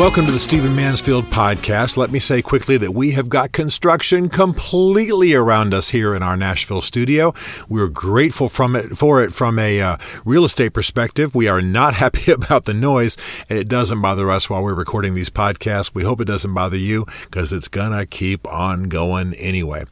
Welcome 0.00 0.24
to 0.24 0.32
the 0.32 0.38
Stephen 0.38 0.74
Mansfield 0.74 1.26
podcast. 1.26 1.98
Let 1.98 2.10
me 2.10 2.20
say 2.20 2.40
quickly 2.40 2.78
that 2.78 2.92
we 2.92 3.10
have 3.10 3.28
got 3.28 3.52
construction 3.52 4.30
completely 4.30 5.34
around 5.34 5.74
us 5.74 5.90
here 5.90 6.14
in 6.14 6.22
our 6.22 6.38
Nashville 6.38 6.80
studio. 6.80 7.34
We're 7.68 7.88
grateful 7.88 8.48
from 8.48 8.76
it 8.76 8.96
for 8.96 9.22
it 9.22 9.30
from 9.30 9.58
a 9.58 9.78
uh, 9.78 9.96
real 10.24 10.46
estate 10.46 10.72
perspective. 10.72 11.34
We 11.34 11.48
are 11.48 11.60
not 11.60 11.92
happy 12.02 12.32
about 12.32 12.64
the 12.64 12.72
noise, 12.72 13.18
and 13.50 13.58
it 13.58 13.68
doesn't 13.68 14.00
bother 14.00 14.30
us 14.30 14.48
while 14.48 14.62
we're 14.62 14.72
recording 14.72 15.12
these 15.12 15.28
podcasts. 15.28 15.90
We 15.92 16.02
hope 16.02 16.22
it 16.22 16.24
doesn't 16.24 16.54
bother 16.54 16.78
you 16.78 17.04
because 17.26 17.52
it's 17.52 17.68
gonna 17.68 18.06
keep 18.06 18.48
on 18.48 18.84
going 18.84 19.34
anyway. 19.34 19.84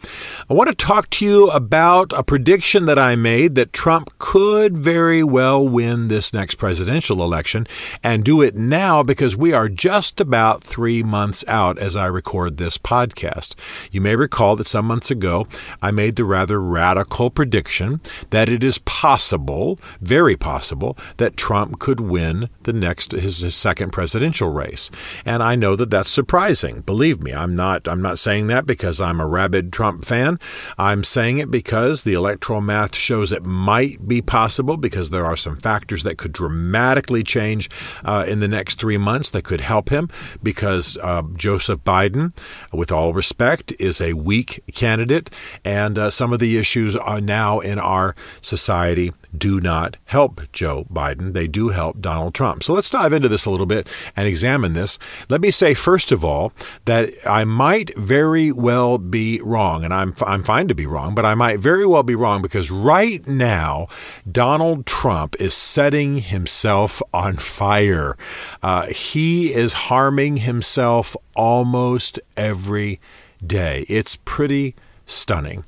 I 0.49 0.55
want 0.55 0.71
to 0.71 0.75
talk 0.75 1.11
to 1.11 1.27
you 1.27 1.51
about 1.51 2.15
a 2.15 2.23
prediction 2.23 2.87
that 2.87 2.99
I 2.99 3.15
made 3.15 3.57
that 3.57 3.75
Trump 3.75 4.19
could 4.19 4.79
very 4.79 5.23
well 5.23 5.69
win 5.69 6.09
this 6.09 6.33
next 6.33 6.55
presidential 6.55 7.23
election 7.23 7.67
and 8.03 8.25
do 8.25 8.41
it 8.41 8.55
now 8.55 9.03
because 9.03 9.37
we 9.37 9.53
are 9.53 9.69
just 9.69 9.98
about 10.21 10.63
three 10.63 11.03
months 11.03 11.45
out 11.49 11.77
as 11.79 11.97
I 11.97 12.07
record 12.07 12.57
this 12.57 12.79
podcast. 12.79 13.57
You 13.91 14.01
may 14.01 14.15
recall 14.15 14.55
that 14.55 14.69
some 14.69 14.87
months 14.87 15.11
ago 15.11 15.49
I 15.83 15.91
made 15.91 16.15
the 16.15 16.25
rather 16.25 16.61
radical 16.61 17.31
prediction 17.31 18.01
that 18.31 18.49
it 18.49 18.63
is 18.63 18.79
possible, 18.79 19.81
very 20.01 20.37
possible, 20.37 20.97
that 21.17 21.37
Trump 21.37 21.81
could 21.81 21.99
win 21.99 22.49
the 22.63 22.73
next 22.73 23.11
his, 23.11 23.41
his 23.41 23.57
second 23.57 23.91
presidential 23.91 24.53
race. 24.53 24.89
And 25.25 25.43
I 25.43 25.57
know 25.57 25.75
that 25.75 25.91
that's 25.91 26.11
surprising. 26.11 26.83
Believe 26.83 27.21
me, 27.21 27.35
I'm 27.35 27.57
not 27.57 27.89
I'm 27.89 28.01
not 28.01 28.21
saying 28.21 28.47
that 28.47 28.67
because 28.67 29.01
I'm 29.01 29.21
a 29.21 29.27
rabid 29.27 29.73
Trump 29.73 30.05
fan. 30.05 30.39
I'm 30.79 31.03
saying 31.03 31.39
it 31.39 31.51
because 31.51 32.05
the 32.05 32.15
electoral 32.15 32.61
math 32.61 32.95
shows 32.95 33.33
it 33.33 33.45
might 33.45 34.07
be 34.07 34.23
possible 34.23 34.77
because 34.77 35.11
there 35.11 35.27
are 35.27 35.37
some 35.37 35.57
factors 35.57 36.05
that 36.05 36.19
could 36.19 36.33
dramatically 36.33 37.25
change 37.25 37.69
uh, 38.05 38.25
in 38.29 38.41
the 38.41 38.49
next 38.49 38.81
three 38.81 38.99
months 38.99 39.31
that 39.31 39.45
could 39.45 39.61
help 39.61 39.78
him 39.87 40.09
because 40.43 40.97
uh, 40.99 41.23
Joseph 41.35 41.81
Biden, 41.85 42.33
with 42.73 42.91
all 42.91 43.13
respect, 43.15 43.73
is 43.79 44.01
a 44.01 44.15
weak 44.15 44.63
candidate, 44.75 45.31
and 45.65 45.99
uh, 45.99 46.11
some 46.11 46.33
of 46.33 46.41
the 46.41 46.59
issues 46.59 46.97
are 46.97 47.21
now 47.21 47.61
in 47.61 47.79
our 47.79 48.15
society 48.41 49.13
do 49.37 49.61
not 49.61 49.97
help 50.07 50.41
Joe 50.53 50.87
Biden. 50.93 51.33
They 51.33 51.47
do 51.47 51.69
help 51.69 52.01
Donald 52.01 52.35
Trump. 52.35 52.63
So 52.63 52.73
let's 52.73 52.91
dive 52.91 53.13
into 53.13 53.29
this 53.29 53.47
a 53.47 53.51
little 53.51 53.67
bit 53.67 53.89
and 54.17 54.27
examine 54.27 54.73
this. 54.73 54.99
Let 55.29 55.41
me 55.41 55.51
say, 55.51 55.75
first 55.75 56.13
of 56.13 56.25
all, 56.25 56.53
that 56.85 57.13
I 57.27 57.45
might 57.45 57.97
very 57.99 58.53
well 58.53 58.99
be 58.99 59.41
wrong, 59.41 59.85
and 59.85 59.93
I'm, 59.93 60.15
I'm 60.27 60.45
fine 60.45 60.69
to 60.69 60.75
be 60.75 60.87
wrong, 60.87 61.15
but 61.15 61.25
I 61.25 61.35
might 61.35 61.61
very 61.61 61.87
well 61.87 62.03
be 62.03 62.15
wrong 62.15 62.43
because 62.43 62.71
right 62.71 63.27
now, 63.27 63.89
Donald 64.31 64.87
Trump 64.87 65.37
is 65.41 65.55
setting 65.55 66.19
himself 66.19 67.03
on 67.13 67.37
fire. 67.37 68.17
Uh, 68.63 68.87
he 68.87 69.53
is 69.53 69.73
harming 69.73 70.39
himself 70.39 71.17
almost 71.35 72.19
every 72.37 73.01
day. 73.45 73.85
It's 73.89 74.17
pretty 74.25 74.75
stunning. 75.07 75.65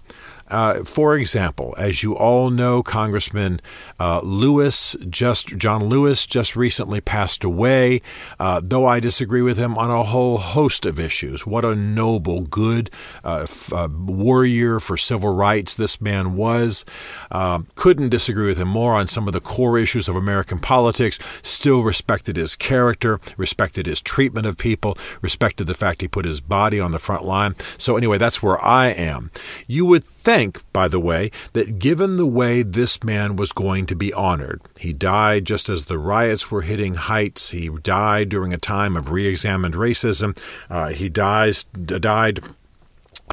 Uh, 0.51 0.85
for 0.85 1.15
example, 1.15 1.75
as 1.79 2.03
you 2.03 2.17
all 2.17 2.51
know, 2.51 2.83
Congressman 2.83 3.61
uh, 3.99 4.21
Lewis, 4.23 4.97
just 5.09 5.57
John 5.57 5.85
Lewis, 5.85 6.27
just 6.27 6.57
recently 6.57 7.01
passed 7.01 7.45
away. 7.45 8.03
Uh, 8.39 8.61
though 8.63 8.87
I 8.87 9.01
disagree 9.01 9.43
with 9.43 9.59
him 9.59 9.79
on 9.79 9.91
a 9.91 10.03
whole 10.03 10.39
host 10.39 10.87
of 10.87 10.99
issues. 10.99 11.47
What 11.47 11.65
a 11.65 11.75
noble, 11.75 12.41
good 12.41 12.91
uh, 13.25 13.43
f- 13.43 13.73
uh, 13.73 13.89
warrior 13.91 14.81
for 14.81 14.97
civil 14.97 15.35
rights 15.35 15.75
this 15.75 16.01
man 16.01 16.35
was. 16.35 16.85
Um, 17.31 17.69
couldn't 17.75 18.09
disagree 18.09 18.47
with 18.47 18.59
him 18.59 18.69
more 18.69 18.95
on 18.95 19.07
some 19.07 19.27
of 19.27 19.33
the 19.33 19.41
core 19.41 19.79
issues 19.79 20.09
of 20.09 20.17
American 20.17 20.59
politics. 20.59 21.19
Still 21.43 21.83
respected 21.83 22.37
his 22.37 22.57
character, 22.57 23.21
respected 23.37 23.87
his 23.87 24.01
treatment 24.01 24.47
of 24.47 24.57
people, 24.57 24.97
respected 25.21 25.67
the 25.67 25.75
fact 25.75 26.01
he 26.01 26.09
put 26.09 26.25
his 26.25 26.41
body 26.41 26.81
on 26.81 26.93
the 26.93 26.99
front 26.99 27.25
line. 27.25 27.55
So 27.79 27.97
anyway, 27.97 28.19
that's 28.19 28.43
where 28.43 28.63
I 28.65 28.89
am. 28.89 29.31
You 29.67 29.85
would 29.87 30.03
think 30.03 30.40
think, 30.41 30.73
by 30.73 30.89
the 30.89 30.99
way, 30.99 31.31
that 31.53 31.79
given 31.79 32.17
the 32.17 32.27
way 32.27 32.63
this 32.63 33.05
man 33.05 33.37
was 33.37 33.53
going 33.53 33.85
to 33.85 33.95
be 33.95 34.11
honored, 34.15 34.63
he 34.79 34.91
died 34.91 35.45
just 35.45 35.69
as 35.69 35.85
the 35.85 35.99
riots 35.99 36.51
were 36.51 36.63
hitting 36.63 36.95
heights. 36.95 37.51
He 37.51 37.69
died 37.69 38.31
during 38.31 38.55
a 38.55 38.59
time 38.59 38.97
of 38.97 39.11
re 39.11 39.27
examined 39.27 39.75
racism. 39.75 40.35
Uh, 40.71 40.89
he 40.89 41.11
dies, 41.11 41.65
died 41.65 42.41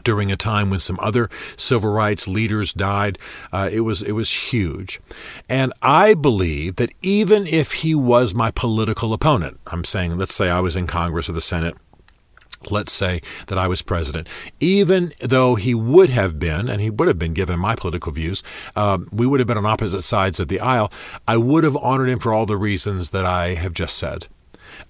during 0.03 0.34
a 0.34 0.35
time 0.35 0.69
when 0.69 0.81
some 0.81 1.00
other 1.00 1.29
civil 1.56 1.91
rights 1.91 2.28
leaders 2.28 2.73
died. 2.73 3.17
Uh, 3.53 3.69
it 3.72 3.81
was 3.81 4.03
it 4.03 4.12
was 4.12 4.51
huge, 4.51 5.00
and 5.47 5.72
I 5.81 6.13
believe 6.13 6.75
that 6.75 6.94
even 7.01 7.47
if 7.47 7.72
he 7.84 7.96
was 7.96 8.34
my 8.34 8.51
political 8.51 9.13
opponent, 9.13 9.62
I'm 9.67 9.85
saying, 9.85 10.17
let's 10.17 10.35
say 10.35 10.50
I 10.50 10.59
was 10.59 10.75
in 10.75 10.88
Congress 10.88 11.29
or 11.29 11.34
the 11.34 11.41
Senate 11.41 11.78
let's 12.69 12.94
say 12.94 13.22
that 13.47 13.57
I 13.57 13.68
was 13.68 13.81
president, 13.81 14.28
even 14.59 15.13
though 15.19 15.56
he 15.56 15.73
would 15.73 16.09
have 16.09 16.40
been, 16.40 16.69
and 16.69 16.81
he 16.81 16.90
would 16.90 17.07
have 17.07 17.19
been 17.19 17.34
given 17.34 17.59
my 17.59 17.75
political 17.75 18.12
views, 18.12 18.44
um, 18.75 19.07
we 19.12 19.25
would 19.25 19.40
have 19.40 19.47
been 19.47 19.57
on 19.57 19.66
opposite 19.66 20.03
sides 20.03 20.40
of 20.40 20.47
the 20.47 20.59
aisle, 20.59 20.91
I 21.28 21.38
would 21.38 21.63
have 21.63 21.78
honored 21.78 22.09
him 22.09 22.19
for 22.19 22.34
all 22.34 22.46
the 22.46 22.57
reasons 22.57 23.09
that 23.09 23.25
I 23.25 23.56
have 23.56 23.73
just 23.73 23.97
said. 23.97 24.28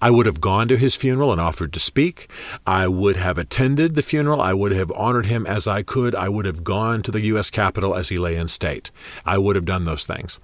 I 0.00 0.10
would 0.10 0.26
have 0.26 0.40
gone 0.40 0.68
to 0.68 0.76
his 0.76 0.94
funeral 0.94 1.32
and 1.32 1.40
offered 1.40 1.72
to 1.72 1.80
speak. 1.80 2.30
I 2.66 2.86
would 2.88 3.16
have 3.16 3.38
attended 3.38 3.94
the 3.94 4.02
funeral. 4.02 4.40
I 4.40 4.52
would 4.52 4.72
have 4.72 4.92
honored 4.92 5.26
him 5.26 5.46
as 5.46 5.66
I 5.66 5.82
could. 5.82 6.14
I 6.14 6.28
would 6.28 6.46
have 6.46 6.62
gone 6.62 7.02
to 7.02 7.10
the 7.10 7.24
U.S. 7.26 7.50
Capitol 7.50 7.94
as 7.94 8.08
he 8.08 8.18
lay 8.18 8.36
in 8.36 8.48
state. 8.48 8.90
I 9.26 9.38
would 9.38 9.56
have 9.56 9.64
done 9.64 9.84
those 9.84 10.06
things. 10.06 10.38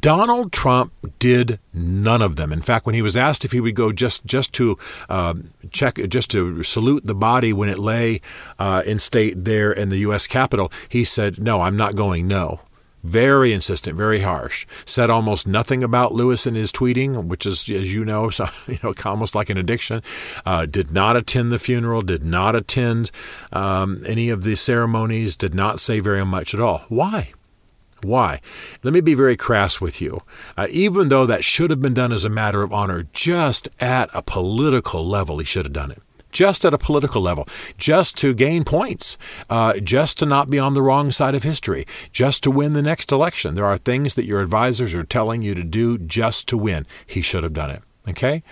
Donald 0.00 0.52
Trump 0.52 0.92
did 1.18 1.58
none 1.72 2.22
of 2.22 2.36
them. 2.36 2.52
In 2.52 2.62
fact, 2.62 2.86
when 2.86 2.94
he 2.94 3.02
was 3.02 3.16
asked 3.16 3.44
if 3.44 3.52
he 3.52 3.60
would 3.60 3.74
go 3.74 3.92
just 3.92 4.24
just 4.24 4.52
to 4.54 4.78
uh, 5.08 5.34
check, 5.70 5.96
just 6.08 6.30
to 6.30 6.62
salute 6.62 7.06
the 7.06 7.14
body 7.14 7.52
when 7.52 7.68
it 7.68 7.78
lay 7.78 8.20
uh, 8.58 8.82
in 8.86 8.98
state 8.98 9.44
there 9.44 9.72
in 9.72 9.90
the 9.90 9.98
U.S. 9.98 10.26
Capitol, 10.26 10.72
he 10.88 11.04
said, 11.04 11.38
"No, 11.38 11.60
I'm 11.60 11.76
not 11.76 11.94
going. 11.94 12.26
No." 12.26 12.60
Very 13.06 13.52
insistent, 13.52 13.96
very 13.96 14.20
harsh. 14.20 14.66
Said 14.84 15.10
almost 15.10 15.46
nothing 15.46 15.82
about 15.84 16.14
Lewis 16.14 16.46
in 16.46 16.54
his 16.54 16.72
tweeting, 16.72 17.24
which 17.24 17.46
is, 17.46 17.68
as 17.70 17.92
you 17.92 18.04
know, 18.04 18.30
so, 18.30 18.46
you 18.66 18.78
know, 18.82 18.94
almost 19.04 19.34
like 19.34 19.50
an 19.50 19.58
addiction. 19.58 20.02
Uh, 20.44 20.66
did 20.66 20.90
not 20.90 21.16
attend 21.16 21.52
the 21.52 21.58
funeral. 21.58 22.02
Did 22.02 22.24
not 22.24 22.54
attend 22.56 23.10
um, 23.52 24.02
any 24.06 24.30
of 24.30 24.42
the 24.42 24.56
ceremonies. 24.56 25.36
Did 25.36 25.54
not 25.54 25.80
say 25.80 26.00
very 26.00 26.24
much 26.24 26.54
at 26.54 26.60
all. 26.60 26.84
Why? 26.88 27.32
Why? 28.02 28.40
Let 28.82 28.92
me 28.92 29.00
be 29.00 29.14
very 29.14 29.36
crass 29.36 29.80
with 29.80 30.00
you. 30.00 30.20
Uh, 30.56 30.66
even 30.70 31.08
though 31.08 31.26
that 31.26 31.44
should 31.44 31.70
have 31.70 31.80
been 31.80 31.94
done 31.94 32.12
as 32.12 32.24
a 32.24 32.30
matter 32.30 32.62
of 32.62 32.72
honor, 32.72 33.08
just 33.12 33.68
at 33.80 34.10
a 34.12 34.22
political 34.22 35.04
level, 35.04 35.38
he 35.38 35.46
should 35.46 35.64
have 35.64 35.72
done 35.72 35.90
it 35.90 36.02
just 36.36 36.66
at 36.66 36.74
a 36.74 36.78
political 36.78 37.22
level, 37.22 37.48
just 37.78 38.14
to 38.18 38.34
gain 38.34 38.62
points, 38.62 39.16
uh, 39.48 39.80
just 39.80 40.18
to 40.18 40.26
not 40.26 40.50
be 40.50 40.58
on 40.58 40.74
the 40.74 40.82
wrong 40.82 41.10
side 41.10 41.34
of 41.34 41.44
history, 41.44 41.86
just 42.12 42.42
to 42.42 42.50
win 42.50 42.74
the 42.74 42.82
next 42.82 43.10
election. 43.10 43.54
There 43.54 43.64
are 43.64 43.78
things 43.78 44.16
that 44.16 44.26
your 44.26 44.42
advisors 44.42 44.92
are 44.92 45.02
telling 45.02 45.40
you 45.40 45.54
to 45.54 45.64
do 45.64 45.96
just 45.96 46.46
to 46.48 46.58
win. 46.58 46.86
He 47.06 47.22
should 47.22 47.42
have 47.42 47.54
done 47.54 47.70
it. 47.70 47.82
Okay? 48.08 48.42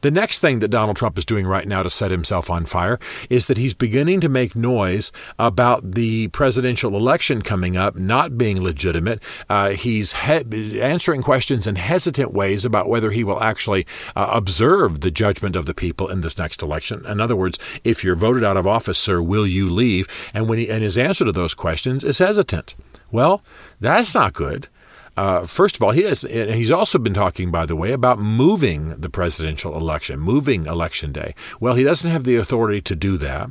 The 0.00 0.10
next 0.10 0.40
thing 0.40 0.58
that 0.58 0.68
Donald 0.68 0.96
Trump 0.96 1.16
is 1.18 1.24
doing 1.24 1.46
right 1.46 1.68
now 1.68 1.82
to 1.82 1.90
set 1.90 2.10
himself 2.10 2.50
on 2.50 2.64
fire 2.64 2.98
is 3.30 3.46
that 3.46 3.56
he's 3.56 3.74
beginning 3.74 4.20
to 4.20 4.28
make 4.28 4.56
noise 4.56 5.12
about 5.38 5.92
the 5.92 6.28
presidential 6.28 6.96
election 6.96 7.42
coming 7.42 7.76
up 7.76 7.94
not 7.94 8.36
being 8.36 8.60
legitimate. 8.60 9.22
Uh, 9.48 9.70
he's 9.70 10.12
he- 10.12 10.80
answering 10.80 11.22
questions 11.22 11.66
in 11.66 11.76
hesitant 11.76 12.32
ways 12.32 12.64
about 12.64 12.88
whether 12.88 13.12
he 13.12 13.22
will 13.22 13.40
actually 13.40 13.86
uh, 14.16 14.30
observe 14.32 15.00
the 15.00 15.10
judgment 15.10 15.54
of 15.54 15.66
the 15.66 15.74
people 15.74 16.08
in 16.08 16.20
this 16.20 16.38
next 16.38 16.62
election. 16.62 17.04
In 17.06 17.20
other 17.20 17.36
words, 17.36 17.58
if 17.84 18.02
you're 18.02 18.16
voted 18.16 18.42
out 18.42 18.56
of 18.56 18.66
office, 18.66 18.98
sir, 18.98 19.22
will 19.22 19.46
you 19.46 19.70
leave? 19.70 20.08
And 20.32 20.48
when 20.48 20.58
he, 20.58 20.68
and 20.68 20.82
his 20.82 20.98
answer 20.98 21.24
to 21.24 21.32
those 21.32 21.54
questions 21.54 22.02
is 22.02 22.18
hesitant. 22.18 22.74
Well, 23.12 23.42
that's 23.80 24.14
not 24.14 24.32
good. 24.32 24.66
Uh, 25.16 25.44
first 25.44 25.76
of 25.76 25.82
all, 25.82 25.90
he 25.92 26.02
has, 26.02 26.24
and 26.24 26.54
he's 26.54 26.70
also 26.70 26.98
been 26.98 27.14
talking, 27.14 27.50
by 27.50 27.66
the 27.66 27.76
way, 27.76 27.92
about 27.92 28.18
moving 28.18 28.96
the 28.96 29.08
presidential 29.08 29.76
election, 29.76 30.18
moving 30.18 30.66
election 30.66 31.12
day. 31.12 31.34
Well, 31.60 31.74
he 31.74 31.84
doesn't 31.84 32.10
have 32.10 32.24
the 32.24 32.36
authority 32.36 32.80
to 32.82 32.96
do 32.96 33.16
that. 33.18 33.50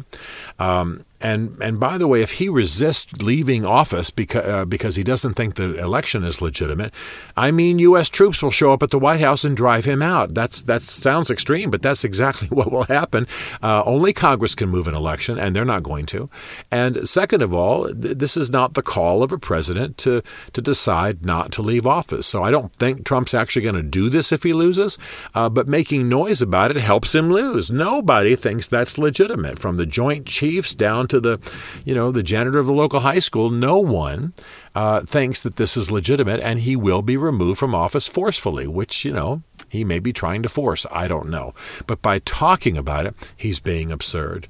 Um, 0.60 1.06
and 1.24 1.58
and 1.62 1.80
by 1.80 1.98
the 1.98 2.08
way, 2.08 2.22
if 2.22 2.34
he 2.34 2.50
resists 2.50 3.22
leaving 3.22 3.66
office 3.66 4.10
because 4.10 4.46
uh, 4.46 4.66
because 4.66 4.98
he 4.98 5.04
doesn't 5.04 5.36
think 5.36 5.56
the 5.56 5.80
election 5.80 6.26
is 6.26 6.42
legitimate, 6.42 6.94
I 7.38 7.50
mean, 7.50 7.80
U.S. 7.80 8.10
troops 8.10 8.44
will 8.44 8.52
show 8.52 8.74
up 8.74 8.84
at 8.84 8.92
the 8.92 9.00
White 9.00 9.22
House 9.22 9.46
and 9.46 9.56
drive 9.56 9.86
him 9.86 10.02
out. 10.02 10.34
That's 10.34 10.62
that 10.64 10.84
sounds 10.84 11.32
extreme, 11.32 11.72
but 11.72 11.82
that's 11.82 12.04
exactly 12.04 12.48
what 12.52 12.72
will 12.72 12.84
happen. 12.84 13.26
Uh, 13.62 13.84
only 13.86 14.12
Congress 14.12 14.54
can 14.54 14.68
move 14.68 14.86
an 14.86 14.96
election, 14.96 15.40
and 15.40 15.56
they're 15.56 15.64
not 15.64 15.82
going 15.82 16.06
to. 16.08 16.30
And 16.70 17.08
second 17.08 17.42
of 17.42 17.54
all, 17.54 17.88
th- 17.88 18.18
this 18.18 18.36
is 18.36 18.52
not 18.52 18.74
the 18.74 18.84
call 18.84 19.24
of 19.24 19.32
a 19.32 19.38
president 19.38 19.98
to 20.00 20.22
to 20.52 20.62
decide 20.62 21.26
not 21.26 21.54
to 21.54 21.62
leave 21.62 21.88
office. 21.88 22.28
So 22.28 22.44
I 22.44 22.52
don't 22.52 22.74
think 22.76 23.06
Trump's 23.06 23.34
actually 23.34 23.62
going 23.62 23.76
to 23.76 23.84
do 23.84 24.10
this 24.10 24.34
if 24.34 24.44
he 24.44 24.52
loses. 24.52 24.98
Uh, 25.34 25.48
but 25.48 25.70
making 25.70 26.10
noise 26.10 26.42
about 26.42 26.72
it 26.72 26.78
helps 26.78 27.16
him 27.16 27.30
lose. 27.30 27.72
Nobody 27.72 28.36
thinks 28.36 28.68
that's 28.68 28.98
legitimate, 28.98 29.58
from 29.58 29.78
the 29.78 29.86
Joint 29.86 30.26
Chiefs 30.26 30.76
down 30.76 31.08
to 31.14 31.20
the, 31.20 31.40
you 31.86 31.94
know, 31.94 32.12
the 32.12 32.24
janitor 32.24 32.58
of 32.58 32.66
the 32.66 32.74
local 32.74 33.02
high 33.02 33.20
school. 33.20 33.52
No 33.52 33.78
one 33.78 34.34
uh, 34.74 35.02
thinks 35.02 35.44
that 35.44 35.58
this 35.58 35.78
is 35.78 35.92
legitimate, 35.92 36.40
and 36.40 36.60
he 36.62 36.76
will 36.76 37.04
be 37.04 37.16
removed 37.18 37.60
from 37.60 37.76
office 37.76 38.08
forcefully, 38.08 38.66
which 38.68 39.06
you 39.06 39.14
know 39.14 39.44
he 39.70 39.84
may 39.84 40.00
be 40.00 40.12
trying 40.12 40.42
to 40.44 40.50
force. 40.50 40.86
I 40.92 41.08
don't 41.08 41.30
know. 41.30 41.54
But 41.86 42.02
by 42.02 42.20
talking 42.20 42.78
about 42.78 43.06
it, 43.06 43.16
he's 43.38 43.60
being 43.60 43.92
absurd. 43.92 44.48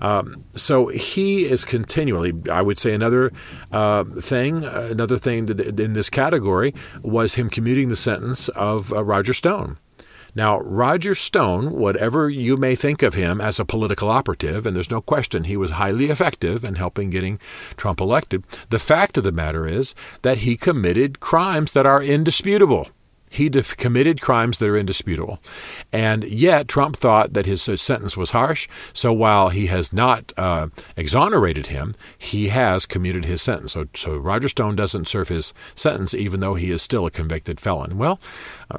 Um, 0.00 0.44
so 0.54 0.88
he 0.88 1.44
is 1.44 1.64
continually, 1.64 2.32
I 2.50 2.62
would 2.62 2.78
say, 2.78 2.92
another 2.92 3.32
uh, 3.72 4.04
thing, 4.04 4.64
another 4.64 5.18
thing 5.18 5.46
that 5.46 5.80
in 5.80 5.92
this 5.92 6.10
category 6.10 6.74
was 7.02 7.34
him 7.34 7.50
commuting 7.50 7.88
the 7.88 7.96
sentence 7.96 8.48
of 8.50 8.92
uh, 8.92 9.02
Roger 9.02 9.34
Stone. 9.34 9.78
Now, 10.34 10.58
Roger 10.60 11.14
Stone, 11.14 11.72
whatever 11.72 12.28
you 12.28 12.56
may 12.56 12.74
think 12.74 13.02
of 13.02 13.14
him 13.14 13.40
as 13.40 13.60
a 13.60 13.64
political 13.64 14.08
operative, 14.08 14.66
and 14.66 14.76
there's 14.76 14.90
no 14.90 15.00
question 15.00 15.44
he 15.44 15.56
was 15.56 15.72
highly 15.72 16.06
effective 16.06 16.64
in 16.64 16.74
helping 16.74 17.10
getting 17.10 17.38
Trump 17.76 18.00
elected, 18.00 18.44
the 18.70 18.78
fact 18.78 19.16
of 19.16 19.24
the 19.24 19.32
matter 19.32 19.66
is 19.66 19.94
that 20.22 20.38
he 20.38 20.56
committed 20.56 21.20
crimes 21.20 21.72
that 21.72 21.86
are 21.86 22.02
indisputable. 22.02 22.88
He 23.34 23.48
def- 23.48 23.76
committed 23.76 24.20
crimes 24.20 24.58
that 24.58 24.68
are 24.68 24.76
indisputable. 24.76 25.40
And 25.92 26.22
yet, 26.22 26.68
Trump 26.68 26.96
thought 26.96 27.32
that 27.32 27.46
his 27.46 27.62
sentence 27.62 28.16
was 28.16 28.30
harsh. 28.30 28.68
So 28.92 29.12
while 29.12 29.48
he 29.48 29.66
has 29.66 29.92
not 29.92 30.32
uh, 30.36 30.68
exonerated 30.96 31.66
him, 31.66 31.96
he 32.16 32.50
has 32.50 32.86
commuted 32.86 33.24
his 33.24 33.42
sentence. 33.42 33.72
So, 33.72 33.86
so 33.96 34.16
Roger 34.16 34.48
Stone 34.48 34.76
doesn't 34.76 35.08
serve 35.08 35.30
his 35.30 35.52
sentence, 35.74 36.14
even 36.14 36.38
though 36.38 36.54
he 36.54 36.70
is 36.70 36.80
still 36.80 37.06
a 37.06 37.10
convicted 37.10 37.58
felon. 37.58 37.98
Well, 37.98 38.20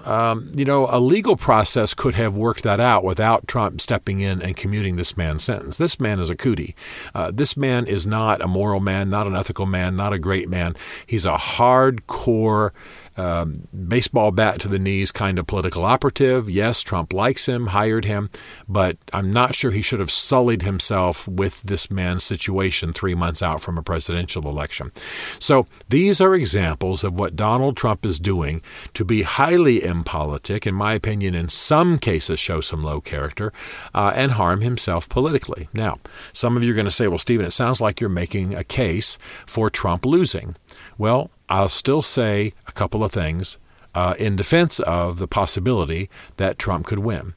um, 0.06 0.52
you 0.56 0.66
know, 0.66 0.88
a 0.90 1.00
legal 1.00 1.36
process 1.36 1.94
could 1.94 2.16
have 2.16 2.36
worked 2.36 2.64
that 2.64 2.80
out 2.80 3.04
without 3.04 3.48
Trump 3.48 3.82
stepping 3.82 4.20
in 4.20 4.42
and 4.42 4.56
commuting 4.56 4.96
this 4.96 5.16
man's 5.16 5.44
sentence. 5.44 5.78
This 5.78 6.00
man 6.00 6.20
is 6.20 6.30
a 6.30 6.36
cootie. 6.36 6.76
Uh, 7.14 7.32
this 7.34 7.56
man 7.56 7.86
is 7.86 8.06
not 8.06 8.42
a 8.42 8.48
moral 8.48 8.80
man, 8.80 9.10
not 9.10 9.28
an 9.28 9.36
ethical 9.36 9.66
man, 9.66 9.96
not 9.96 10.14
a 10.14 10.20
great 10.20 10.50
man. 10.50 10.76
He's 11.06 11.26
a 11.26 11.34
hardcore 11.34 12.72
um, 13.18 13.68
baseball 13.88 14.32
bat 14.32 14.60
to 14.62 14.68
the 14.68 14.80
knees 14.80 15.12
kind 15.12 15.40
of 15.40 15.48
political 15.48 15.86
operative. 15.86 16.50
Yes, 16.50 16.82
Trump 16.82 17.14
likes 17.14 17.46
him, 17.46 17.68
hired 17.68 18.06
him, 18.06 18.30
but 18.68 18.98
I'm 19.14 19.32
not 19.32 19.56
sure 19.56 19.72
he 19.72 19.82
should 19.82 20.00
have 20.00 20.12
sullied 20.12 20.64
himself 20.64 21.28
with 21.28 21.62
this 21.64 21.90
man's 21.90 22.24
situation 22.24 22.92
three 22.92 23.16
months 23.16 23.42
out 23.42 23.62
from 23.62 23.78
a 23.78 23.84
presidential 23.84 24.48
election. 24.50 24.92
So 25.40 25.68
these 25.88 26.20
are 26.20 26.36
examples 26.36 27.04
of 27.04 27.14
what 27.14 27.36
Donald 27.36 27.78
Trump 27.78 28.06
is 28.06 28.20
doing 28.20 28.62
to 28.94 29.06
be 29.06 29.22
highly 29.22 29.84
impolitic, 29.86 30.68
in 30.68 30.76
my 30.76 30.94
opinion, 30.94 31.36
in 31.36 31.50
some 31.50 31.98
cases 31.98 32.40
show 32.40 32.62
some 32.62 32.84
low 32.84 33.02
character, 33.02 33.54
uh, 33.94 34.12
and 34.16 34.34
harm 34.34 34.62
himself 34.62 35.08
politically. 35.08 35.70
Now, 35.74 36.00
some 36.34 36.58
of 36.58 36.64
you 36.64 36.72
are 36.72 36.76
going 36.76 36.86
to 36.86 36.92
say, 36.92 37.08
well, 37.08 37.18
Stephen, 37.18 37.46
it 37.46 37.52
sounds 37.52 37.82
like 37.82 38.02
you're 38.02 38.10
making 38.10 38.56
a 38.56 38.64
case 38.64 39.18
for 39.46 39.70
Trump 39.70 40.06
losing. 40.06 40.56
Well, 40.98 41.30
I'll 41.50 41.70
still 41.70 42.02
say 42.02 42.54
a 42.68 42.72
couple 42.72 43.04
of 43.04 43.12
things 43.12 43.58
uh, 43.94 44.16
in 44.20 44.36
defense 44.36 44.80
of 44.82 45.18
the 45.18 45.28
possibility 45.28 46.10
that 46.38 46.60
Trump 46.60 46.86
could 46.86 47.00
win. 47.00 47.34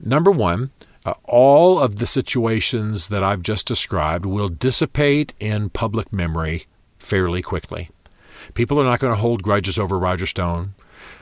Number 0.00 0.30
one, 0.30 0.70
uh, 1.04 1.14
all 1.24 1.78
of 1.78 1.96
the 1.96 2.06
situations 2.06 3.08
that 3.08 3.22
I've 3.22 3.42
just 3.42 3.66
described 3.66 4.26
will 4.26 4.48
dissipate 4.48 5.34
in 5.38 5.70
public 5.70 6.12
memory 6.12 6.66
fairly 6.98 7.42
quickly. 7.42 7.90
People 8.54 8.80
are 8.80 8.84
not 8.84 9.00
going 9.00 9.12
to 9.12 9.20
hold 9.20 9.42
grudges 9.42 9.78
over 9.78 9.98
Roger 9.98 10.26
Stone. 10.26 10.74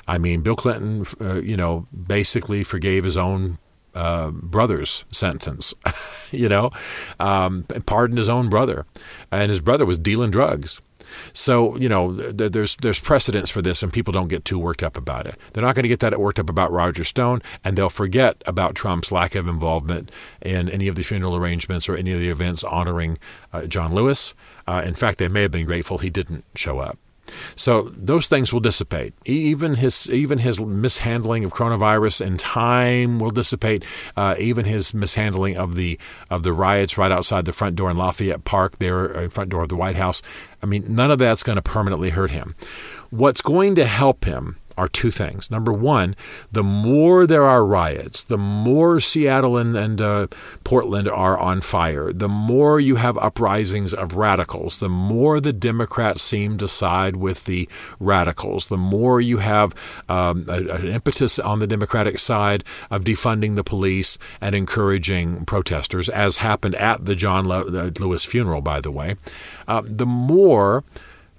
I 0.07 0.19
mean, 0.19 0.43
Bill 0.43 0.57
Clinton, 0.57 1.07
uh, 1.21 1.41
you 1.41 1.57
know, 1.57 1.87
basically 2.07 2.65
forgave 2.65 3.05
his 3.05 3.17
own 3.17 3.59
uh, 3.95 4.31
brother's 4.31 5.05
sentence, 5.11 5.75
you 6.31 6.49
know, 6.49 6.71
um, 7.19 7.65
pardoned 7.87 8.19
his 8.19 8.29
own 8.29 8.49
brother, 8.49 8.87
and 9.33 9.51
his 9.51 9.61
brother 9.61 9.87
was 9.87 9.99
dealing 9.99 10.31
drugs. 10.31 10.81
So 11.33 11.77
you 11.77 11.89
know, 11.89 12.17
th- 12.17 12.53
there's 12.53 12.77
there's 12.77 13.01
precedence 13.01 13.51
for 13.51 13.63
this, 13.63 13.83
and 13.83 13.93
people 13.93 14.13
don't 14.13 14.29
get 14.29 14.45
too 14.45 14.59
worked 14.59 14.83
up 14.83 14.97
about 14.97 15.27
it. 15.27 15.37
They're 15.53 15.65
not 15.65 15.75
going 15.75 15.85
to 15.85 15.89
get 15.89 16.01
that 16.01 16.19
worked 16.21 16.39
up 16.39 16.51
about 16.51 16.73
Roger 16.73 17.05
Stone, 17.05 17.43
and 17.65 17.77
they'll 17.77 17.89
forget 17.89 18.43
about 18.47 18.75
Trump's 18.75 19.13
lack 19.13 19.35
of 19.35 19.49
involvement 19.49 20.11
in 20.43 20.69
any 20.69 20.89
of 20.89 20.95
the 20.95 21.03
funeral 21.03 21.37
arrangements 21.37 21.89
or 21.89 21.97
any 21.97 22.13
of 22.13 22.21
the 22.21 22.29
events 22.29 22.65
honoring 22.65 23.19
uh, 23.53 23.67
John 23.67 23.95
Lewis. 23.95 24.35
Uh, 24.67 24.83
in 24.85 24.95
fact, 24.95 25.19
they 25.19 25.29
may 25.29 25.43
have 25.43 25.53
been 25.53 25.67
grateful 25.67 25.99
he 25.99 26.11
didn't 26.11 26.45
show 26.55 26.79
up. 26.81 26.99
So 27.55 27.93
those 27.97 28.27
things 28.27 28.53
will 28.53 28.61
dissipate. 28.61 29.15
Even 29.25 29.75
his 29.75 30.09
even 30.11 30.39
his 30.39 30.61
mishandling 30.61 31.45
of 31.45 31.53
coronavirus 31.53 32.25
and 32.27 32.39
time 32.39 33.19
will 33.19 33.31
dissipate. 33.31 33.85
Uh, 34.17 34.35
even 34.39 34.65
his 34.65 34.95
mishandling 34.95 35.57
of 35.57 35.75
the 35.75 35.99
of 36.31 36.43
the 36.43 36.53
riots 36.53 36.99
right 36.99 37.13
outside 37.13 37.45
the 37.45 37.53
front 37.53 37.77
door 37.77 37.91
in 37.91 37.97
Lafayette 37.97 38.45
Park, 38.45 38.79
there, 38.79 39.17
uh, 39.17 39.29
front 39.29 39.51
door 39.51 39.63
of 39.63 39.69
the 39.69 39.77
White 39.77 39.97
House. 39.97 40.23
I 40.63 40.67
mean, 40.67 40.85
none 40.95 41.11
of 41.11 41.19
that's 41.19 41.43
going 41.43 41.57
to 41.57 41.63
permanently 41.63 42.11
hurt 42.11 42.31
him. 42.31 42.55
What's 43.11 43.41
going 43.41 43.75
to 43.77 43.85
help 43.85 44.25
him 44.25 44.57
are 44.77 44.89
two 44.89 45.11
things. 45.11 45.51
Number 45.51 45.73
one, 45.73 46.15
the 46.53 46.63
more 46.63 47.27
there 47.27 47.45
are 47.45 47.65
riots, 47.65 48.23
the 48.23 48.39
more 48.39 49.01
Seattle 49.01 49.57
and, 49.57 49.77
and 49.77 50.01
uh, 50.01 50.27
Portland 50.65 51.09
are 51.09 51.39
on 51.39 51.61
fire, 51.61 52.13
the 52.13 52.29
more 52.29 52.79
you 52.79 52.97
have 52.97 53.17
uprisings 53.19 53.95
of 53.95 54.17
radicals, 54.17 54.79
the 54.79 54.89
more 54.89 55.41
the 55.41 55.53
Democrats 55.53 56.23
seem 56.23 56.59
to 56.59 56.69
side 56.69 57.17
with 57.17 57.45
the 57.45 57.69
radicals, 58.01 58.67
the 58.67 58.77
more 58.77 59.21
you 59.21 59.39
have 59.39 59.75
um, 60.09 60.45
a, 60.49 60.59
an 60.69 60.89
impetus 60.89 61.39
on 61.39 61.59
the 61.59 61.67
Democratic 61.67 62.19
side 62.19 62.65
of 62.91 63.05
defunding 63.05 63.57
the 63.57 63.65
police 63.65 64.19
and 64.41 64.55
encouraging 64.55 65.45
protesters, 65.45 66.09
as 66.09 66.39
happened 66.39 66.75
at 66.77 67.05
the 67.05 67.15
John 67.15 67.45
Lewis 67.45 68.25
funeral, 68.25 68.61
by 68.61 68.81
the 68.81 68.91
way, 68.91 69.17
uh, 69.69 69.83
the 69.85 70.07
more 70.07 70.85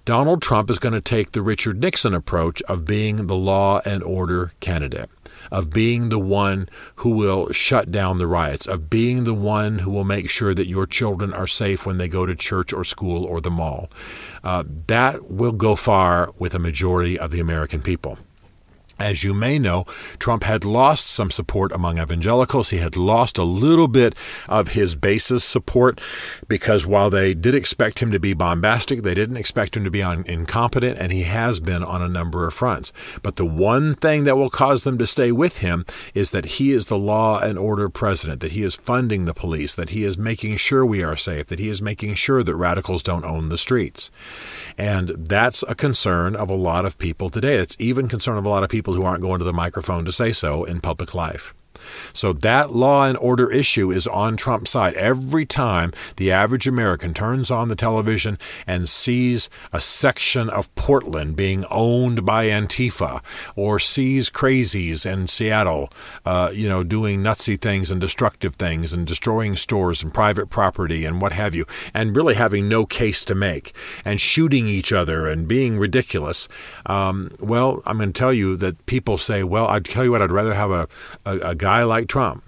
Donald 0.08 0.42
Trump 0.42 0.70
is 0.70 0.80
going 0.80 0.94
to 0.94 1.02
take 1.02 1.34
the 1.34 1.42
Richard 1.42 1.82
Nixon 1.82 2.14
approach 2.14 2.62
of 2.62 2.86
being 2.86 3.28
the 3.28 3.36
law 3.36 3.82
and 3.84 4.02
order 4.02 4.54
candidate, 4.62 5.10
of 5.52 5.70
being 5.70 6.08
the 6.08 6.18
one 6.18 6.70
who 6.96 7.10
will 7.10 7.52
shut 7.52 7.92
down 7.92 8.18
the 8.18 8.26
riots, 8.26 8.66
of 8.68 8.90
being 8.90 9.26
the 9.26 9.34
one 9.34 9.80
who 9.80 9.92
will 9.92 10.06
make 10.06 10.30
sure 10.30 10.54
that 10.54 10.70
your 10.70 10.86
children 10.86 11.34
are 11.34 11.46
safe 11.46 11.86
when 11.86 11.98
they 11.98 12.08
go 12.08 12.26
to 12.26 12.38
church 12.38 12.72
or 12.72 12.86
school 12.86 13.26
or 13.26 13.42
the 13.42 13.52
mall. 13.52 13.92
Uh, 14.46 14.64
that 14.88 15.30
will 15.30 15.52
go 15.52 15.76
far 15.76 16.32
with 16.40 16.56
a 16.56 16.60
majority 16.60 17.20
of 17.20 17.32
the 17.32 17.42
American 17.42 17.82
people. 17.82 18.18
As 19.00 19.24
you 19.24 19.34
may 19.34 19.60
know, 19.60 19.86
Trump 20.18 20.44
had 20.44 20.66
lost 20.66 21.08
some 21.08 21.30
support 21.30 21.72
among 21.72 22.00
evangelicals. 22.00 22.70
He 22.70 22.78
had 22.78 22.98
lost 22.98 23.38
a 23.38 23.44
little 23.44 23.88
bit 23.88 24.16
of 24.50 24.70
his 24.70 24.96
base's 24.96 25.44
support 25.44 26.02
because 26.48 26.86
while 26.86 27.10
they 27.10 27.34
did 27.34 27.54
expect 27.54 28.00
him 28.00 28.12
to 28.12 28.20
be 28.20 28.34
bombastic, 28.34 29.04
they 29.04 29.14
didn't 29.14 29.38
expect 29.38 29.78
him 29.78 29.84
to 29.84 29.92
be 29.92 30.02
un- 30.02 30.24
incompetent, 30.28 30.98
and 30.98 31.12
he 31.12 31.24
has 31.24 31.60
been 31.60 31.84
on 31.84 32.02
a 32.02 32.08
number 32.08 32.48
of 32.48 32.54
fronts. 32.54 32.92
But 33.22 33.36
the 33.36 33.46
one 33.46 33.96
thing 33.96 34.24
that 34.24 34.38
will 34.38 34.50
cause 34.50 34.84
them 34.84 34.98
to 34.98 35.08
stay 35.08 35.32
with 35.32 35.60
him 35.60 35.86
is 36.14 36.32
that 36.32 36.46
he 36.46 36.74
is 36.74 36.88
the 36.88 36.98
law 36.98 37.40
and 37.40 37.58
order 37.58 37.90
president, 37.90 38.40
that 38.40 38.54
he 38.54 38.64
is 38.64 38.76
funding 38.76 39.26
the 39.26 39.34
police, 39.34 39.76
that 39.76 39.90
he 39.90 40.04
is 40.04 40.18
making 40.18 40.58
sure 40.58 40.86
we 40.86 41.04
are 41.04 41.16
safe, 41.16 41.48
that 41.48 41.60
he 41.60 41.70
is 41.70 41.82
making 41.82 42.16
sure 42.16 42.44
that 42.44 42.56
radicals 42.56 43.04
don't 43.04 43.26
own 43.26 43.50
the 43.50 43.58
streets. 43.58 44.10
And 44.78 45.10
that's 45.10 45.64
a 45.68 45.76
concern 45.76 46.36
of 46.36 46.50
a 46.50 46.56
lot 46.56 46.86
of 46.86 46.98
people 46.98 47.30
today. 47.30 47.56
It's 47.58 47.78
even 47.80 48.08
concern 48.08 48.38
of 48.38 48.46
a 48.46 48.50
lot 48.50 48.64
of 48.64 48.70
people 48.70 48.87
who 48.94 49.04
aren't 49.04 49.22
going 49.22 49.40
to 49.40 49.46
the 49.46 49.54
microphone 49.54 50.06
to 50.06 50.12
say 50.12 50.32
so 50.32 50.64
in 50.64 50.82
public 50.82 51.14
life. 51.14 51.54
So 52.14 52.34
that 52.34 52.74
law 52.74 53.06
and 53.06 53.18
order 53.18 53.52
issue 53.52 53.92
is 53.92 54.08
on 54.08 54.38
Trump's 54.38 54.72
side. 54.72 54.94
Every 54.96 55.46
time 55.46 55.92
the 56.18 56.32
average 56.32 56.68
American 56.68 57.14
turns 57.14 57.52
on 57.52 57.70
the 57.70 57.76
television 57.76 58.38
and 58.66 58.90
sees 58.90 59.50
a 59.72 59.80
section 59.80 60.50
of 60.50 60.74
Portland 60.76 61.36
being 61.36 61.66
owned 61.70 62.26
by 62.26 62.48
Antifa 62.48 63.22
or 63.56 63.80
sees 63.80 64.30
crazies 64.30 65.06
in 65.06 65.28
Seattle, 65.28 65.92
uh, 66.26 66.52
you 66.54 66.68
know, 66.68 66.84
doing 66.84 67.22
nutsy 67.22 67.60
things 67.60 67.92
and 67.92 68.02
destructive 68.02 68.56
things 68.56 68.94
and 68.94 69.06
destroying 69.08 69.56
stores 69.56 70.04
and 70.04 70.14
private 70.14 70.50
property 70.50 71.06
and 71.06 71.22
what 71.22 71.34
have 71.34 71.56
you, 71.56 71.66
and 71.94 72.16
really 72.16 72.36
having 72.36 72.68
no 72.68 72.86
case 72.86 73.24
to 73.26 73.36
make 73.36 73.74
and 74.06 74.20
shooting 74.20 74.68
each 74.68 74.92
other 74.92 75.28
and 75.28 75.48
being 75.48 75.78
ridiculous, 75.78 76.48
um, 76.86 77.32
well, 77.40 77.82
I'm 77.86 77.98
going 77.98 78.14
to 78.14 78.18
tell 78.18 78.34
you 78.34 78.56
that 78.58 78.86
people 78.86 79.18
say, 79.18 79.44
well, 79.44 79.68
I'd 79.68 79.86
tell 79.86 80.04
you 80.04 80.12
what, 80.12 80.22
I'd 80.22 80.32
rather 80.32 80.54
have 80.54 80.72
a, 80.72 80.88
a, 81.26 81.38
a 81.50 81.56
guy 81.56 81.77
like 81.84 82.08
Trump 82.08 82.44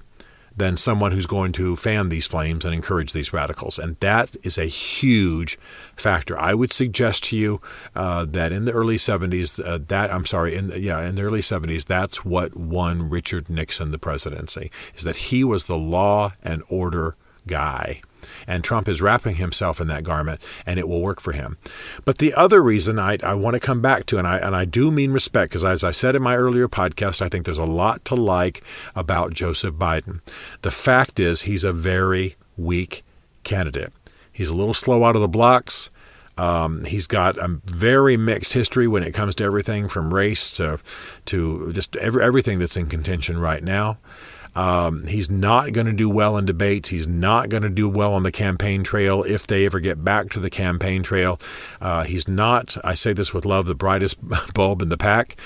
than 0.60 0.76
someone 0.76 1.14
who's 1.14 1.26
going 1.26 1.52
to 1.54 1.76
fan 1.76 2.10
these 2.10 2.28
flames 2.28 2.66
and 2.66 2.76
encourage 2.76 3.14
these 3.14 3.34
radicals. 3.34 3.80
And 3.80 3.96
that 4.02 4.36
is 4.44 4.58
a 4.58 4.66
huge 4.66 5.58
factor. 5.96 6.40
I 6.40 6.54
would 6.54 6.74
suggest 6.74 7.24
to 7.26 7.38
you 7.38 7.62
uh, 7.96 8.26
that 8.26 8.52
in 8.52 8.66
the 8.66 8.74
early 8.74 8.98
70s, 8.98 9.66
uh, 9.66 9.80
that 9.88 10.14
I'm 10.14 10.26
sorry, 10.26 10.56
in 10.56 10.68
the, 10.68 10.80
yeah, 10.80 11.02
in 11.08 11.16
the 11.16 11.24
early 11.24 11.42
70s, 11.42 11.86
that's 11.86 12.26
what 12.26 12.58
won 12.58 13.10
Richard 13.10 13.50
Nixon 13.50 13.92
the 13.92 13.98
presidency. 13.98 14.70
Is 14.96 15.04
that 15.04 15.16
he 15.16 15.44
was 15.44 15.66
the 15.66 15.78
law 15.78 16.34
and 16.44 16.62
order 16.70 17.16
guy. 17.48 18.02
And 18.48 18.64
Trump 18.64 18.88
is 18.88 19.02
wrapping 19.02 19.36
himself 19.36 19.80
in 19.80 19.88
that 19.88 20.04
garment, 20.04 20.42
and 20.66 20.80
it 20.80 20.88
will 20.88 21.02
work 21.02 21.22
for 21.22 21.32
him. 21.32 21.58
But 22.06 22.18
the 22.18 22.34
other 22.34 22.62
reason 22.62 23.00
I, 23.00 23.18
I 23.24 23.34
want 23.34 23.56
to 23.56 23.60
come 23.60 23.82
back 23.82 24.06
to, 24.08 24.18
and 24.18 24.28
I, 24.28 24.38
and 24.38 24.56
I 24.56 24.66
do 24.66 24.92
mean 24.92 25.12
respect, 25.12 25.52
because 25.52 25.66
as 25.66 25.84
I 25.84 25.92
said 25.92 26.16
in 26.16 26.22
my 26.22 26.36
earlier 26.36 26.68
podcast, 26.68 27.22
I 27.22 27.30
think 27.30 27.46
there's 27.46 27.58
a 27.58 27.66
lot 27.66 28.06
to 28.06 28.16
like 28.16 28.64
about 28.96 29.34
Joseph 29.34 29.76
Biden. 29.76 30.22
The 30.62 30.72
fact 30.72 31.20
is, 31.20 31.42
he's 31.42 31.64
a 31.64 31.74
very 31.74 32.36
weak 32.58 33.04
candidate. 33.44 33.94
He's 34.32 34.50
a 34.50 34.56
little 34.56 34.74
slow 34.74 35.04
out 35.04 35.16
of 35.16 35.22
the 35.22 35.28
blocks. 35.28 35.90
Um, 36.38 36.86
he's 36.86 37.08
got 37.08 37.38
a 37.38 37.60
very 37.66 38.16
mixed 38.16 38.54
history 38.54 38.88
when 38.88 39.04
it 39.04 39.14
comes 39.14 39.36
to 39.36 39.44
everything 39.44 39.90
from 39.90 40.14
race 40.14 40.50
to 40.52 40.80
to 41.26 41.74
just 41.74 41.98
every, 41.98 42.24
everything 42.24 42.60
that's 42.60 42.78
in 42.78 42.88
contention 42.88 43.40
right 43.40 43.62
now. 43.62 43.98
Um, 44.60 45.08
he's 45.08 45.32
not 45.32 45.72
going 45.72 45.88
to 45.88 45.94
do 45.94 46.10
well 46.10 46.36
in 46.36 46.44
debates. 46.44 46.90
He's 46.90 47.08
not 47.08 47.48
going 47.48 47.64
to 47.64 47.70
do 47.70 47.88
well 47.88 48.14
on 48.14 48.24
the 48.24 48.32
campaign 48.32 48.84
trail 48.84 49.24
if 49.24 49.48
they 49.48 49.66
ever 49.66 49.80
get 49.80 50.04
back 50.04 50.30
to 50.32 50.40
the 50.42 50.50
campaign 50.50 51.02
trail. 51.02 51.40
Uh, 51.80 52.04
he's 52.04 52.28
not, 52.28 52.76
I 52.84 52.94
say 52.94 53.14
this 53.14 53.34
with 53.34 53.46
love, 53.46 53.68
the 53.68 53.74
brightest 53.74 54.18
bulb 54.54 54.82
in 54.82 54.90
the 54.90 54.98
pack. 54.98 55.38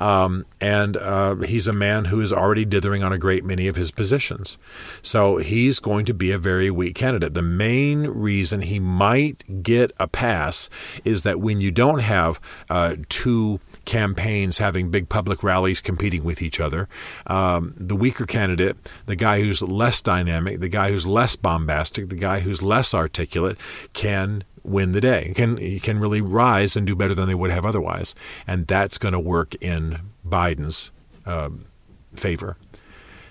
Um, 0.00 0.46
and 0.58 0.96
uh, 0.96 1.34
he's 1.34 1.68
a 1.68 1.74
man 1.74 2.06
who 2.06 2.22
is 2.22 2.32
already 2.32 2.64
dithering 2.64 3.02
on 3.02 3.12
a 3.12 3.18
great 3.18 3.44
many 3.44 3.68
of 3.68 3.76
his 3.76 3.90
positions. 3.90 4.56
So 5.02 5.36
he's 5.36 5.78
going 5.78 6.06
to 6.06 6.14
be 6.14 6.32
a 6.32 6.38
very 6.38 6.70
weak 6.70 6.94
candidate. 6.94 7.34
The 7.34 7.42
main 7.42 8.06
reason 8.06 8.62
he 8.62 8.80
might 8.80 9.62
get 9.62 9.92
a 9.98 10.08
pass 10.08 10.70
is 11.04 11.22
that 11.22 11.42
when 11.42 11.60
you 11.60 11.72
don't 11.72 12.00
have 12.00 12.40
uh, 12.70 12.96
two 13.10 13.60
campaigns 13.84 14.58
having 14.58 14.90
big 14.90 15.08
public 15.08 15.42
rallies 15.42 15.80
competing 15.80 16.24
with 16.24 16.42
each 16.42 16.60
other. 16.60 16.88
Um, 17.26 17.74
the 17.76 17.96
weaker 17.96 18.26
candidate, 18.26 18.61
the 19.06 19.16
guy 19.16 19.40
who's 19.40 19.62
less 19.62 20.00
dynamic, 20.00 20.60
the 20.60 20.68
guy 20.68 20.90
who's 20.90 21.06
less 21.06 21.36
bombastic, 21.36 22.08
the 22.08 22.16
guy 22.16 22.40
who's 22.40 22.62
less 22.62 22.94
articulate, 22.94 23.58
can 23.92 24.44
win 24.62 24.92
the 24.92 25.00
day. 25.00 25.32
Can 25.34 25.80
can 25.80 25.98
really 25.98 26.20
rise 26.20 26.76
and 26.76 26.86
do 26.86 26.94
better 26.96 27.14
than 27.14 27.26
they 27.26 27.34
would 27.34 27.50
have 27.50 27.64
otherwise, 27.64 28.14
and 28.46 28.66
that's 28.66 28.98
going 28.98 29.12
to 29.14 29.20
work 29.20 29.54
in 29.56 30.00
Biden's 30.26 30.90
uh, 31.26 31.50
favor. 32.14 32.56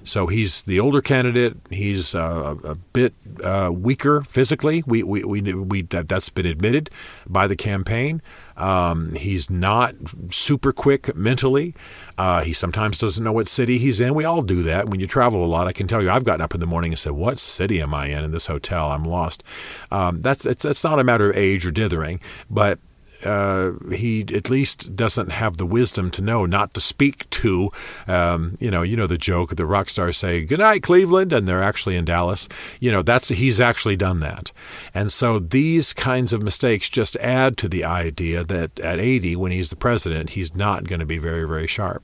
So 0.04 0.28
he's 0.28 0.64
the 0.64 0.80
older 0.80 1.02
candidate. 1.02 1.58
He's 1.70 2.16
uh, 2.16 2.56
a 2.64 2.76
bit 2.76 3.14
uh, 3.44 3.72
weaker 3.74 4.22
physically. 4.22 4.84
We, 4.86 5.04
we, 5.04 5.24
we, 5.24 5.42
we, 5.54 5.82
that's 5.84 6.30
been 6.30 6.46
admitted 6.46 6.90
by 7.28 7.48
the 7.48 7.56
campaign. 7.56 8.22
Um, 8.58 9.14
he's 9.16 9.50
not 9.50 9.96
super 10.32 10.72
quick 10.72 11.16
mentally. 11.16 11.74
Uh, 12.18 12.42
he 12.42 12.54
sometimes 12.54 12.98
doesn't 12.98 13.24
know 13.24 13.32
what 13.32 13.48
city 13.48 13.78
he's 13.78 14.00
in. 14.00 14.14
We 14.14 14.26
all 14.26 14.42
do 14.42 14.64
that 14.64 14.90
when 14.90 15.00
you 15.00 15.08
travel 15.08 15.44
a 15.44 15.48
lot. 15.48 15.68
I 15.68 15.74
can 15.74 15.88
tell 15.88 16.02
you, 16.02 16.10
I've 16.10 16.24
gotten 16.24 16.42
up 16.42 16.54
in 16.54 16.60
the 16.60 16.68
morning 16.68 16.92
and 16.92 17.00
said, 17.00 17.14
"What 17.14 17.40
city 17.40 17.82
am 17.82 17.94
I 17.94 18.08
in 18.08 18.24
in 18.24 18.32
this 18.32 18.48
hotel? 18.48 18.92
I'm 18.92 19.04
lost." 19.04 19.44
Um, 19.92 20.22
that's 20.22 20.46
it's, 20.46 20.66
it's 20.66 20.84
not 20.84 21.00
a 21.00 21.04
matter 21.04 21.30
of 21.30 21.38
age 21.38 21.66
or 21.66 21.72
dithering, 21.72 22.20
but 22.50 22.80
uh, 23.26 23.72
he 23.92 24.26
at 24.34 24.50
least 24.50 24.96
doesn't 24.96 25.30
have 25.30 25.58
the 25.58 25.66
wisdom 25.66 26.12
to 26.12 26.22
know 26.22 26.46
not 26.46 26.74
to 26.74 26.82
speak 26.82 27.30
to, 27.30 27.72
um, 28.08 28.56
you 28.60 28.72
know, 28.72 28.82
you 28.82 28.96
know 28.96 29.08
the 29.08 29.18
joke 29.18 29.56
the 29.56 29.66
rock 29.66 29.90
stars 29.90 30.18
say 30.18 30.46
"Good 30.46 30.60
night, 30.60 30.84
Cleveland," 30.84 31.34
and 31.34 31.48
they're 31.48 31.64
actually 31.64 31.96
in 31.96 32.06
Dallas. 32.06 32.48
You 32.80 32.92
know, 32.92 33.02
that's 33.02 33.30
he's 33.30 33.60
actually 33.60 33.96
done 33.96 34.20
that, 34.22 34.52
and 34.94 35.12
so 35.12 35.40
these 35.40 35.94
kinds 35.94 36.34
of 36.34 36.42
mistakes 36.42 36.90
just 36.90 37.16
add 37.18 37.58
to 37.58 37.70
the 37.70 37.84
idea 37.84 38.44
that 38.44 38.80
at 38.80 39.00
80, 39.00 39.36
when 39.36 39.52
he's 39.52 39.70
the 39.70 39.76
president, 39.76 40.32
he's 40.32 40.56
not 40.56 40.86
going 40.86 41.00
to 41.00 41.06
be 41.06 41.18
very 41.18 41.48
very 41.48 41.68
sharp. 41.68 42.04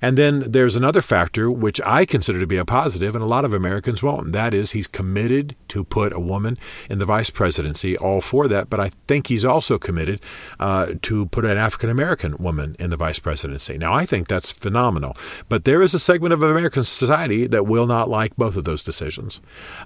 And 0.00 0.16
then 0.16 0.40
there's 0.40 0.76
another 0.76 1.02
factor 1.02 1.50
which 1.50 1.80
I 1.84 2.04
consider 2.04 2.38
to 2.40 2.46
be 2.46 2.56
a 2.56 2.64
positive, 2.64 3.14
and 3.14 3.22
a 3.22 3.26
lot 3.26 3.44
of 3.44 3.52
Americans 3.52 4.02
won't. 4.02 4.26
And 4.26 4.34
that 4.34 4.54
is 4.54 4.72
he's 4.72 4.86
committed 4.86 5.56
to 5.68 5.84
put 5.84 6.12
a 6.12 6.20
woman 6.20 6.58
in 6.88 6.98
the 6.98 7.04
vice 7.04 7.30
presidency, 7.30 7.96
all 7.96 8.20
for 8.20 8.48
that. 8.48 8.70
But 8.70 8.80
I 8.80 8.90
think 9.06 9.26
he's 9.26 9.44
also 9.44 9.78
committed 9.78 10.20
uh, 10.60 10.94
to 11.02 11.26
put 11.26 11.44
an 11.44 11.56
African 11.56 11.90
American 11.90 12.36
woman 12.38 12.76
in 12.78 12.90
the 12.90 12.96
vice 12.96 13.18
presidency. 13.18 13.78
Now, 13.78 13.92
I 13.92 14.06
think 14.06 14.28
that's 14.28 14.50
phenomenal. 14.50 15.16
But 15.48 15.64
there 15.64 15.82
is 15.82 15.94
a 15.94 15.98
segment 15.98 16.32
of 16.32 16.42
American 16.42 16.84
society 16.84 17.46
that 17.46 17.66
will 17.66 17.86
not 17.86 18.08
like 18.08 18.36
both 18.36 18.56
of 18.56 18.64
those 18.64 18.82
decisions. 18.82 19.40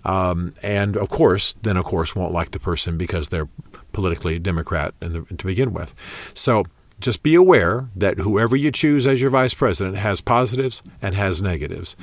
Um, 0.05 0.55
and 0.63 0.97
of 0.97 1.09
course, 1.09 1.55
then 1.63 1.77
of 1.77 1.85
course 1.85 2.15
won't 2.15 2.33
like 2.33 2.51
the 2.51 2.61
person 2.61 2.99
because 2.99 3.29
they're 3.29 3.49
politically 3.93 4.39
Democrat 4.39 4.95
the, 5.01 5.23
to 5.23 5.47
begin 5.47 5.73
with. 5.73 5.95
So 6.35 6.65
just 7.03 7.23
be 7.23 7.35
aware 7.35 7.89
that 7.95 8.19
whoever 8.19 8.57
you 8.57 8.71
choose 8.71 9.07
as 9.07 9.21
your 9.21 9.31
vice 9.31 9.55
president 9.55 9.97
has 9.97 10.21
positives 10.21 10.83
and 11.01 11.15
has 11.15 11.43
negatives. 11.43 11.97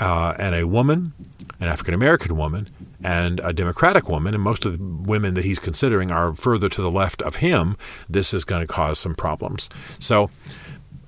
Uh, 0.00 0.34
and 0.38 0.54
a 0.54 0.66
woman, 0.66 1.12
an 1.60 1.68
African 1.68 1.94
American 1.94 2.36
woman, 2.36 2.68
and 3.02 3.40
a 3.44 3.52
Democratic 3.52 4.08
woman, 4.08 4.34
and 4.34 4.42
most 4.42 4.64
of 4.64 4.76
the 4.76 4.84
women 4.84 5.34
that 5.34 5.44
he's 5.44 5.58
considering 5.58 6.10
are 6.10 6.34
further 6.34 6.68
to 6.68 6.82
the 6.82 6.90
left 6.90 7.22
of 7.22 7.36
him, 7.36 7.76
this 8.08 8.34
is 8.34 8.44
going 8.44 8.60
to 8.60 8.72
cause 8.72 8.98
some 8.98 9.14
problems. 9.14 9.68
So 9.98 10.30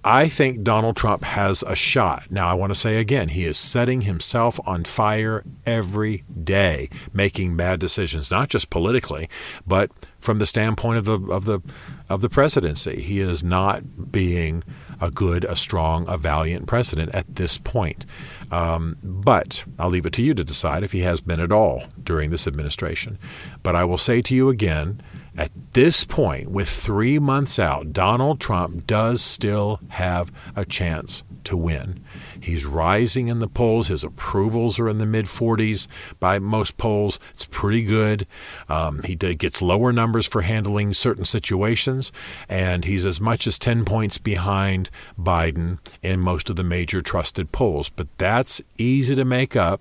I 0.05 0.29
think 0.29 0.63
Donald 0.63 0.97
Trump 0.97 1.25
has 1.25 1.63
a 1.67 1.77
shot. 1.77 2.31
Now, 2.31 2.49
I 2.49 2.55
want 2.55 2.71
to 2.71 2.79
say 2.79 2.99
again, 2.99 3.29
he 3.29 3.45
is 3.45 3.59
setting 3.59 4.03
himself 4.03 4.59
on 4.65 4.85
fire 4.85 5.45
every 5.67 6.25
day, 6.43 6.89
making 7.13 7.57
bad 7.57 7.81
decisions, 7.81 8.31
not 8.31 8.49
just 8.49 8.71
politically, 8.71 9.29
but 9.67 9.91
from 10.19 10.39
the 10.39 10.47
standpoint 10.47 10.99
of 10.99 11.05
the 11.05 11.21
of 11.31 11.45
the 11.45 11.61
of 12.09 12.23
the 12.23 12.31
presidency. 12.31 13.03
He 13.03 13.21
is 13.21 13.45
not 13.45 14.11
being 14.11 14.65
a 15.03 15.11
good, 15.11 15.45
a 15.45 15.55
strong, 15.55 16.07
a 16.09 16.17
valiant 16.17 16.67
president 16.67 17.15
at 17.15 17.37
this 17.37 17.59
point. 17.59 18.07
Um, 18.51 18.97
but 19.03 19.65
I'll 19.79 19.91
leave 19.91 20.07
it 20.07 20.13
to 20.15 20.23
you 20.23 20.35
to 20.35 20.45
decide 20.45 20.83
if 20.83 20.93
he 20.93 21.01
has 21.01 21.21
been 21.21 21.41
at 21.41 21.53
all 21.53 21.85
during 22.03 22.31
this 22.31 22.47
administration. 22.47 23.19
But 23.63 23.77
I 23.77 23.85
will 23.85 23.99
say 23.99 24.23
to 24.23 24.35
you 24.35 24.49
again 24.49 25.03
at 25.37 25.51
this 25.73 26.05
point, 26.05 26.51
with 26.51 26.69
three 26.69 27.19
months 27.19 27.59
out, 27.59 27.93
Donald 27.93 28.41
Trump 28.41 28.87
does 28.87 29.23
still 29.23 29.81
have 29.91 30.33
a 30.57 30.65
chance 30.65 31.23
to 31.45 31.57
win. 31.57 32.03
He's 32.39 32.65
rising 32.65 33.29
in 33.29 33.39
the 33.39 33.49
polls. 33.49 33.89
His 33.89 34.05
approvals 34.05 34.79
are 34.79 34.89
in 34.89 34.99
the 34.99 35.07
mid 35.07 35.27
40s 35.27 35.87
by 36.19 36.39
most 36.39 36.77
polls. 36.77 37.19
It's 37.33 37.47
pretty 37.47 37.83
good. 37.83 38.27
Um, 38.69 39.03
he 39.03 39.15
gets 39.15 39.63
lower 39.63 39.93
numbers 39.93 40.27
for 40.27 40.43
handling 40.43 40.95
certain 40.95 41.25
situations, 41.25 42.13
and 42.49 42.85
he's 42.85 43.05
as 43.05 43.21
much 43.21 43.47
as 43.47 43.59
10 43.59 43.85
points 43.85 44.19
behind 44.19 44.91
Biden 45.19 45.79
in 46.03 46.21
most 46.21 46.51
of 46.51 46.57
the 46.57 46.65
major 46.65 47.01
trusted 47.01 47.53
polls. 47.53 47.89
But 47.89 48.09
that's 48.19 48.61
easy 48.79 49.15
to 49.15 49.25
make 49.25 49.57
up 49.57 49.81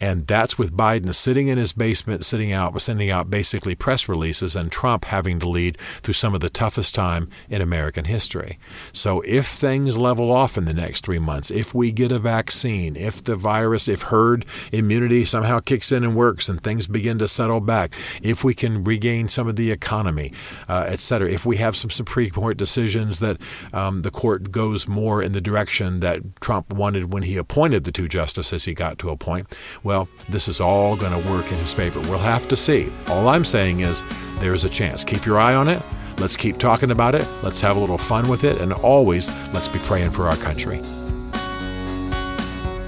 and 0.00 0.26
that's 0.26 0.58
with 0.58 0.76
Biden 0.76 1.14
sitting 1.14 1.48
in 1.48 1.58
his 1.58 1.72
basement, 1.72 2.24
sitting 2.24 2.52
out, 2.52 2.80
sending 2.80 3.10
out 3.10 3.30
basically 3.30 3.74
press 3.74 4.08
releases, 4.08 4.56
and 4.56 4.72
Trump 4.72 5.04
having 5.04 5.38
to 5.40 5.48
lead 5.48 5.76
through 6.02 6.14
some 6.14 6.34
of 6.34 6.40
the 6.40 6.50
toughest 6.50 6.94
time 6.94 7.28
in 7.48 7.60
American 7.60 8.06
history. 8.06 8.58
So 8.92 9.20
if 9.26 9.46
things 9.46 9.98
level 9.98 10.32
off 10.32 10.56
in 10.56 10.64
the 10.64 10.74
next 10.74 11.04
three 11.04 11.18
months, 11.18 11.50
if 11.50 11.74
we 11.74 11.92
get 11.92 12.12
a 12.12 12.18
vaccine, 12.18 12.96
if 12.96 13.22
the 13.22 13.36
virus, 13.36 13.88
if 13.88 14.02
herd 14.02 14.46
immunity 14.72 15.24
somehow 15.24 15.60
kicks 15.60 15.92
in 15.92 16.04
and 16.04 16.16
works 16.16 16.48
and 16.48 16.62
things 16.62 16.86
begin 16.86 17.18
to 17.18 17.28
settle 17.28 17.60
back, 17.60 17.94
if 18.22 18.42
we 18.42 18.54
can 18.54 18.84
regain 18.84 19.28
some 19.28 19.48
of 19.48 19.56
the 19.56 19.70
economy, 19.70 20.32
uh, 20.68 20.84
et 20.88 21.00
cetera, 21.00 21.30
if 21.30 21.44
we 21.44 21.58
have 21.58 21.76
some 21.76 21.90
Supreme 21.90 22.30
Court 22.30 22.56
decisions 22.56 23.18
that 23.18 23.36
um, 23.72 24.02
the 24.02 24.10
court 24.10 24.50
goes 24.50 24.88
more 24.88 25.22
in 25.22 25.32
the 25.32 25.40
direction 25.40 26.00
that 26.00 26.20
Trump 26.40 26.72
wanted 26.72 27.12
when 27.12 27.22
he 27.24 27.36
appointed 27.36 27.84
the 27.84 27.92
two 27.92 28.08
justices 28.08 28.64
he 28.64 28.74
got 28.74 28.98
to 28.98 29.10
appoint, 29.10 29.56
well, 29.90 30.08
this 30.28 30.46
is 30.46 30.60
all 30.60 30.94
going 30.94 31.20
to 31.20 31.28
work 31.28 31.50
in 31.50 31.58
his 31.58 31.74
favor. 31.74 31.98
We'll 32.02 32.18
have 32.18 32.46
to 32.46 32.54
see. 32.54 32.92
All 33.08 33.26
I'm 33.26 33.44
saying 33.44 33.80
is 33.80 34.04
there's 34.38 34.64
a 34.64 34.68
chance. 34.68 35.02
Keep 35.02 35.26
your 35.26 35.40
eye 35.40 35.56
on 35.56 35.66
it. 35.66 35.82
Let's 36.18 36.36
keep 36.36 36.58
talking 36.58 36.92
about 36.92 37.16
it. 37.16 37.26
Let's 37.42 37.60
have 37.62 37.76
a 37.76 37.80
little 37.80 37.98
fun 37.98 38.28
with 38.28 38.44
it. 38.44 38.60
And 38.60 38.72
always, 38.72 39.30
let's 39.52 39.66
be 39.66 39.80
praying 39.80 40.12
for 40.12 40.28
our 40.28 40.36
country. 40.36 40.80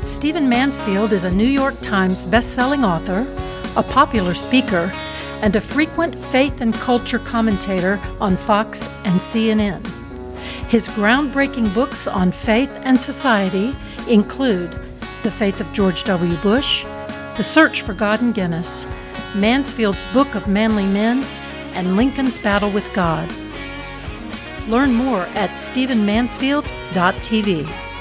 Stephen 0.04 0.48
Mansfield 0.48 1.12
is 1.12 1.24
a 1.24 1.34
New 1.34 1.44
York 1.44 1.74
Times 1.80 2.24
best-selling 2.26 2.84
author, 2.84 3.26
a 3.76 3.82
popular 3.82 4.32
speaker, 4.32 4.88
and 5.42 5.56
a 5.56 5.60
frequent 5.60 6.14
faith 6.26 6.60
and 6.60 6.72
culture 6.72 7.18
commentator 7.18 7.98
on 8.20 8.36
Fox 8.36 8.80
and 9.04 9.20
CNN. 9.20 9.84
His 10.68 10.86
groundbreaking 10.86 11.74
books 11.74 12.06
on 12.06 12.30
faith 12.30 12.70
and 12.84 12.96
society 12.96 13.74
include 14.08 14.70
The 15.24 15.32
Faith 15.32 15.60
of 15.60 15.72
George 15.72 16.04
W. 16.04 16.36
Bush, 16.36 16.84
the 17.36 17.42
Search 17.42 17.82
for 17.82 17.92
God 17.94 18.20
and 18.20 18.34
Guinness, 18.34 18.86
Mansfield's 19.34 20.04
Book 20.12 20.34
of 20.34 20.48
Manly 20.48 20.86
Men, 20.86 21.24
and 21.74 21.96
Lincoln's 21.96 22.36
Battle 22.38 22.70
with 22.70 22.92
God. 22.94 23.32
Learn 24.68 24.92
more 24.92 25.22
at 25.34 25.48
stephenmansfield.tv. 25.50 27.91